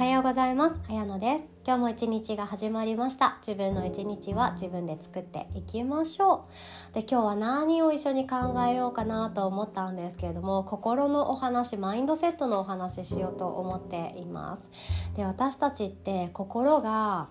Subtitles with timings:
[0.00, 0.80] はようございます。
[0.88, 1.44] あやのです。
[1.62, 3.36] 今日も一日が始まりました。
[3.46, 6.46] 自分の一日は自分で作っていきましょ
[6.90, 6.94] う。
[6.94, 8.36] で今日は何を一緒に考
[8.66, 14.70] えようかなと思ったんですけれども心のお話マインドセットのお話ししようと思っています。
[15.16, 17.28] で私たちって心が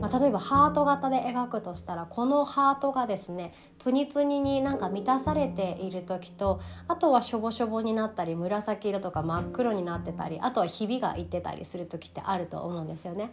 [0.00, 13.30] まあ、例えばハート型で描くとしたらこのハートがですねプニプニになんか満たされている時とあとはしょぼしょぼになったり紫色とか真っ黒になってたりあとはひびがいってたりする時ってあると思うんですよね。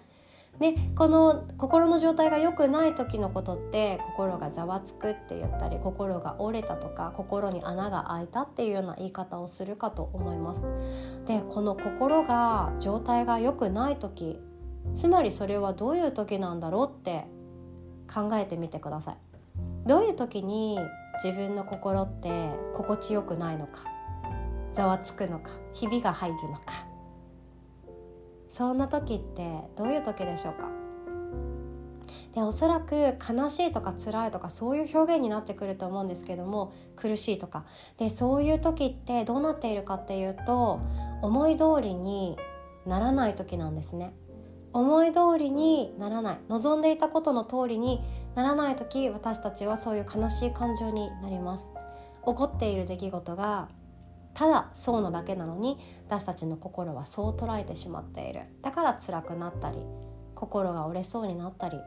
[0.60, 10.64] でこの心の状態が良くない時のことって心がざわつくって言ったり心が折れたとか心に穴が開いたっていうような言い方をするかと思います。
[11.26, 14.40] でこの心が状態が良くない時
[14.94, 17.26] つまりそれはどういう時なんだろうって
[18.14, 19.18] 考えてみてください。
[19.86, 20.80] どういう時に
[21.24, 23.86] 自分の心って心地よくないのか
[24.74, 26.86] ざわつくのかひびが入るのか。
[28.50, 30.68] そんな時ってどういう時でしょうか。
[32.34, 37.66] でおそらく悲しいとか辛いとかそういう表現になってくると思うんですけども苦しいとか。
[37.98, 40.80] でそういう時ってどうなっているかっていうと
[41.22, 42.38] 思い通りに
[42.86, 44.14] ならない時なんですね。
[44.74, 46.38] 思い通りにならない。
[46.50, 48.02] 望んでいたことの通りに
[48.36, 51.68] ならない時私たちはそういう悲しい感情になります。
[52.26, 53.70] 起こっている出来事が
[54.34, 55.78] ただそうのだけなのに
[56.08, 58.42] 私たちの心はそう捉えてしまっている。
[58.62, 59.84] だから辛くなったり
[60.36, 61.78] 心が折れそうになったり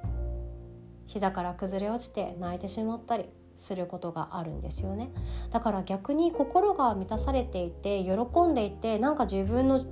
[1.06, 5.10] 膝から崩れ落ちて泣いてしまったりすることがあるんですよね。
[5.50, 9.84] だから逆に心が満たされていて喜んでいてなんか自分の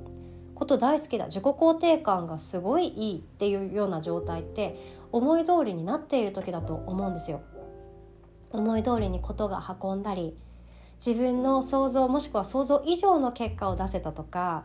[0.55, 4.77] こと大好きだ自己肯定感がすごいいいっていうような状態って
[5.11, 7.41] 思い通りになっている時だと思うんですよ。
[8.51, 10.37] 思い通りにことが運んだり
[11.05, 14.65] 自分の想像もしくは想像以上の結果を出せたとか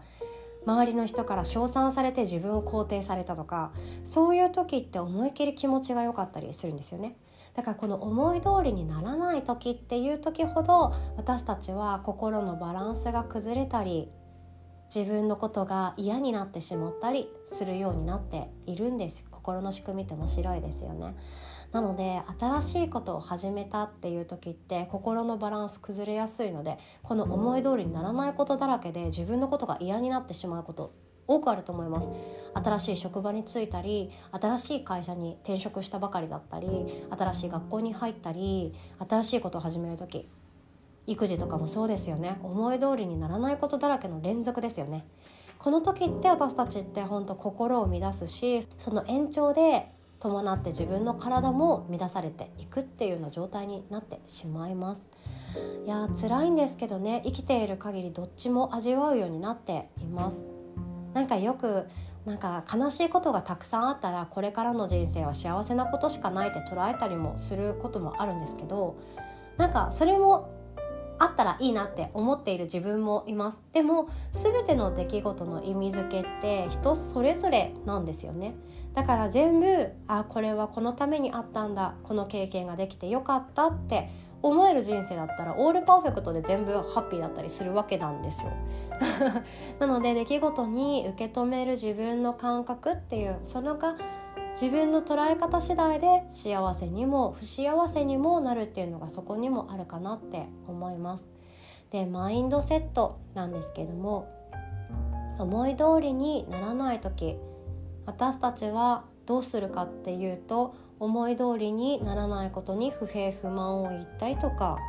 [0.66, 3.72] 周りの人から称賛されて自分を肯定されたとか
[4.04, 7.16] そういう時って思い切り気持ちが良かったりするんですよね。
[7.56, 14.12] だからこの思い通りにならない時っていう時ほど私たちは心のバランスが崩れたり
[14.94, 19.26] 自分のことが嫌になってしまったりするようになっているんです。
[19.30, 21.16] 心の仕組みって面白いですよね。
[21.72, 30.94] なので新しいことを始めたっていう時って心のバランス崩れやすいのでこの思い通りにならないことだらけで自分のことが嫌になってしまうこと
[31.28, 32.10] 多くあると思います。
[32.54, 38.74] 新しい職場に就いたり新しい会社に転職したばかりだったり新しい学校に入ったり
[39.08, 40.28] 新しいことを始める時
[41.08, 42.38] 育児とかもそうですよね。
[42.44, 45.06] 思い通りにならないことだらけの連続ですよね。
[45.58, 55.10] この時って私たちって本当心を乱すしその延長で伴って自分の体も乱されていくっていうような状態になってしまいます。
[55.86, 57.22] いや辛いんですけどね。
[57.26, 60.48] 生きている限りどっちも味わうようになっています。
[61.14, 61.88] なんかよく
[62.26, 68.98] なんか悲しいことがたくさんあったらこれからの人生は幸せなことしかないって捉えたりもすることもあるんですけど
[69.56, 70.57] なんかそれも
[71.20, 73.62] あったらいいなって思っている自分もいます。
[73.72, 78.56] でも全ての出来事の意味付けって人それぞれなんですよね。
[78.94, 81.96] だから全部あこれはこのためにあったんだ。
[82.04, 84.10] この経験ができてよかったって
[84.42, 88.52] 思える人生だったらオールパーフェクトで全部ハッピーだったりするわけなんですよ。
[89.80, 93.96] なので出来事に受け止める自分の感覚っていうそのが
[94.60, 101.30] 自分の捉え方次第で幸せにも不幸せにもなるっていうのがそこにもあるかなって思います。
[101.92, 104.28] でマインドセットなんですけども
[105.38, 107.38] 思い通りにならない時
[108.08, 114.80] 私たちはどうするかっていうと思い通りにならないことに不平不満を言ったりとか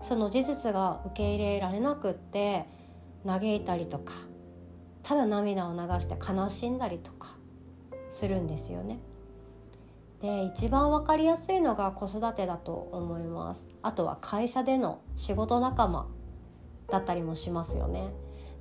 [0.00, 2.64] その事実が受け入れられなくって
[3.26, 4.14] 嘆いたりとか
[5.02, 7.39] ただ涙を流して悲しんだりとか
[8.10, 8.98] するんですよね。
[10.20, 13.70] で一番分かりやすいのが子育てだと思います。
[13.82, 16.06] あとは会社での仕事仲間
[16.88, 18.12] だったりもしますよね。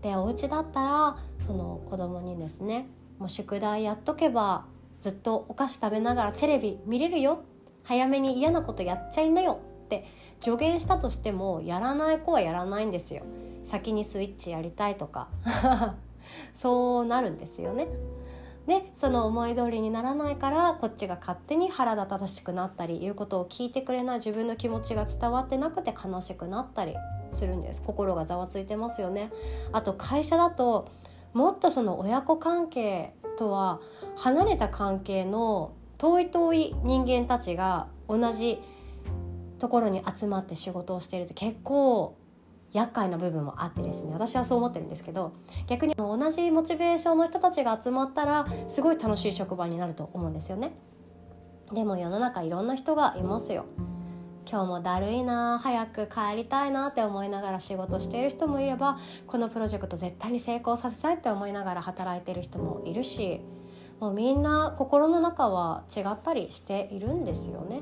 [0.01, 2.87] でお家だったらその子供にですね
[3.17, 4.65] もう宿題やっとけば
[5.01, 7.43] ずっとお菓子食べながらテレビ見れるよ。
[7.83, 9.59] 早めに嫌なことやっちゃいなよ。
[9.85, 10.05] って
[10.39, 13.23] 助言したとしてもやらない子はやらないんですよ。
[13.65, 15.27] 先にスイッチやりたいとか。
[16.55, 17.87] そうなるんですよね。
[18.69, 26.95] でその思い通りにならないからこっちが勝手に腹立たしくなったりいうことを聞いてくれない自分の気持ちが伝わってなくて悲しくなったり
[27.31, 27.81] するんです。
[27.81, 29.31] 心がざわついてますよね。
[29.71, 30.87] あと会社だと
[31.33, 33.79] もっとその親子関係とは
[34.15, 38.61] 離れた関係の遠い遠い人間たちが同じ
[39.57, 42.15] ところに集まって仕事をしていると結構
[42.73, 45.33] 厄介な部分もあってですね私はそう思ってるんですけど
[45.67, 50.73] 逆に同じモチベーションの人たちが集まったらすごい楽しい職場になると思うんですよね。
[51.73, 53.65] でも世の中いろんな人がいますよ。
[54.49, 63.41] 今日もだるいな早く帰りたいなって思いながら仕事している人もいればこのプロジェクト絶対に成功させたいって思いながら働いている人もいるし
[63.99, 67.81] もうみんな心の中は違ったりしているんですよね。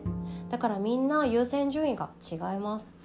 [0.49, 2.96] だからみんな優先順位が違います。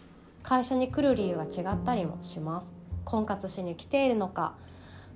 [0.43, 2.83] 会社に来る理由が違ったりもします。
[3.05, 4.55] 婚活しに来ているのか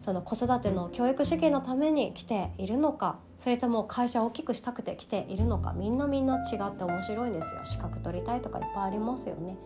[0.01, 7.61] その子育ての教育資金のために来ているのかそれとも会社を大きくしたくて来ているのかみんなみんな違って面白いんですよ。
[7.65, 9.59] 資格取りたいとかいっぱいありますよね。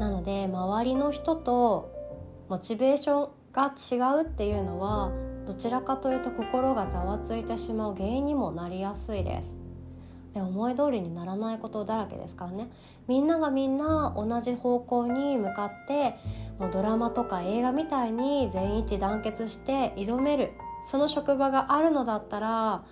[0.00, 1.92] なので周りの人と
[2.48, 5.12] モチベーションが違うっていうのは
[5.46, 9.65] どちらかというと心がざわついてしまう原因にもなりやすいです。
[10.36, 12.70] で思い通りにならないことだらけですからね。
[13.08, 16.14] みんながみんな同じ方向に向かって
[16.58, 20.52] もうドラマとか映画みたいに全一致団結して挑める。
[20.84, 22.84] その職場があるのだったら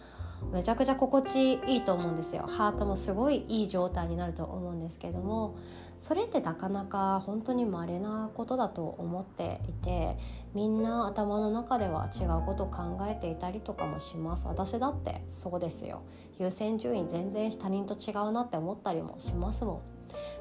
[0.53, 2.47] めちゃくちゃ心地いいと思うんですよ。
[2.49, 5.57] ハートもすごいいい状態になると思うんですけども
[5.99, 10.17] それってなかなか本当に稀なことだと思っていて
[10.53, 14.47] みんな頭の中では違うこと考えていたりとかもします。
[14.47, 16.03] 私だってそうですよ。
[16.39, 19.81] 優先順位全然他人と違うなって思ったりもしますもん。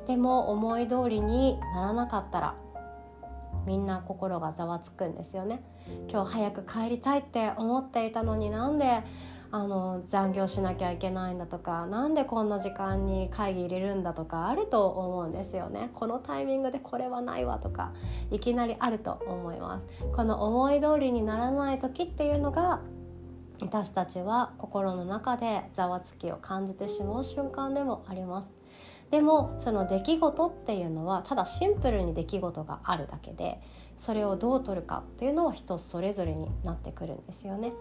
[0.07, 2.55] でも思い通りにならなかったら
[3.65, 5.63] みんな心がざわつくんですよね。
[6.09, 9.03] 今日早く帰りたいって思っていたのになんで
[9.53, 15.91] あの残業しなきゃいけないんだとか何でこんな時間に会議入れるんだとかあると思うんですよね。
[15.93, 17.93] このタイミングでこれはないわとか
[18.31, 19.85] いきなりあると思います。
[20.11, 22.81] この思い通りにならない時っていうのが
[23.61, 28.49] 私たちは心の中でざわつきを感じてしまう瞬間でもあります。
[29.11, 33.61] でもその出来事っていうのはただシンプルに出来事があるだけで
[33.97, 37.73] それをどう取るかっていうのは人それぞれになってくるんですよね。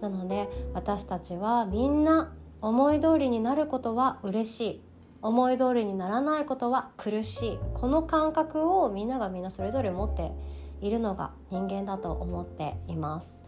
[0.00, 2.32] なので私たちはみんな
[2.62, 4.82] 思い通りになることは嬉しい。
[5.22, 7.58] 思い通りにならないことは苦しい。
[7.74, 10.30] この感覚をみんながみんなそれぞれ持って
[10.80, 13.38] いるのが人間だと思っています。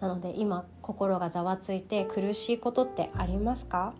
[0.00, 3.94] なので今心がざわついて苦しいことってありますか？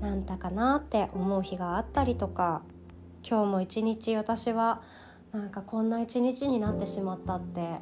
[0.00, 2.62] なんだかなって思う日があったりとか
[3.28, 4.82] 今日も一日私は
[5.32, 7.78] なんかこんな一日になってしまったって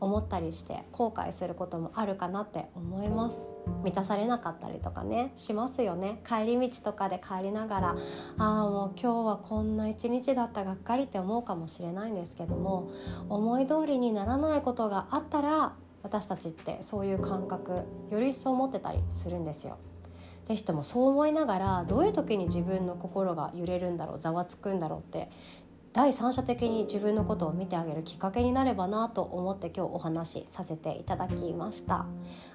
[0.00, 3.50] 思ったりして後悔することもあるかなって思います
[3.84, 7.96] 満たされなかったりとかねしますよね帰り道とかで帰りながら
[8.38, 12.90] ああもう今日はこんな一日だったがっかりって思うかもしれないんですけども
[13.28, 19.76] 思い通りにならないことがあったら私たちってそういう感覚より一層持ってたりするんですよ。
[20.50, 25.30] ぜひともそう思いながらどういう時に自分の心が揺れるんだろうざわつくんだろうって
[25.92, 32.06] 第三者的に自分のことを見てあげるきっかけになればなと思って今日お話しさせていただきました。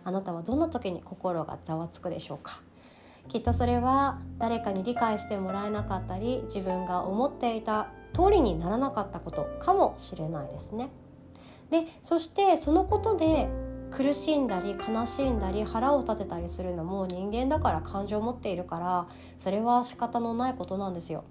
[0.05, 2.61] あなたはどんな時に心がざわつくでしょうか？
[3.27, 10.89] きっとそれは誰かに理解してもらえなかったり自分が思っていた通りにならなかったことかもしれないですね。
[11.69, 13.49] でそしてそのことで
[13.91, 19.07] 苦しんだり悲しんだり腹を立てたりするのも人間だから感情を持っているから
[19.37, 21.25] それは仕方のないことなんですよ。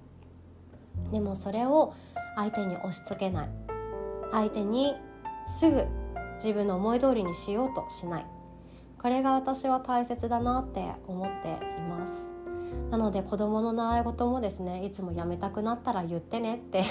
[1.12, 1.94] でもそれを
[2.36, 3.48] 相手に押し付けない。
[4.32, 4.94] 相手に
[5.58, 5.86] すぐ
[6.36, 8.26] 自分の思い通りにしようとしない。
[9.00, 12.34] これが私は大切だなって思っています。
[12.90, 16.84] なので子どもの習い事もですねいつもやめたくなったら言ってねって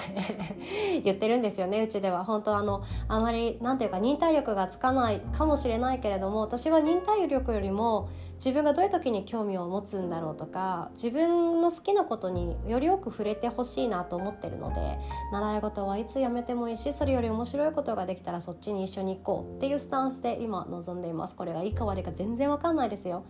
[1.03, 1.81] 言ってるんですよね。
[1.81, 14.97] うちでは本当あのあまり何ていうか忍耐力がつかないかもしれないけれども私は忍耐力よりも自分がどういう時に興味を持つんだろうとか自分の好きなことによりよく触れてほしいなと思ってるので
[15.31, 21.35] 習い事はいつやめてもいいしそれより面白いことができたらそっちに一緒に行こうっていうスタンスで今望んでいます。
[21.35, 23.23] これがいいか悪いか全然わかんないですよ。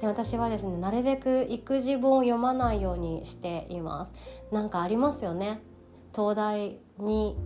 [0.00, 4.12] で私はですねなるべく育児本を読まないようにしています。
[4.50, 5.60] なんかありますよね。
[6.14, 7.36] 東大に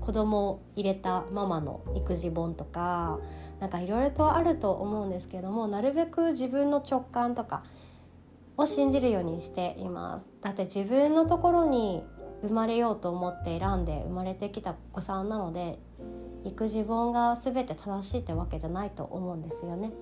[0.00, 3.20] 子供を入れたママの育児本とか
[3.60, 7.62] なんかいろいろとあると思うんですけどもなるべく自分の直感とか
[8.56, 10.30] を信じるようにしています。
[10.42, 12.02] だって自分のところに
[12.42, 15.78] 生まれようと思って選んで生まれてきたお子さんなので
[16.44, 19.92] 育児本が全て正しいってわけじゃないと思うんですよね。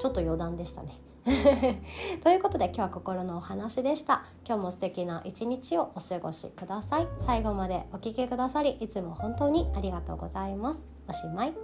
[0.00, 1.00] ちょっと余談でしたね。
[2.22, 4.24] ということで今日は心のお話でした。
[4.46, 7.08] 今日も素敵な一日をお過ごしください。
[7.20, 10.86] 最後までお聴きくださりいつも本当にありがとうございます。
[11.08, 11.54] おしまい。